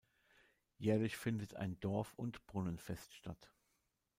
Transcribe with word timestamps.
Jährlich 0.79 1.15
findet 1.15 1.53
ein 1.57 1.79
Dorf- 1.79 2.15
und 2.15 2.47
Brunnenfest 2.47 3.13
statt. 3.13 3.53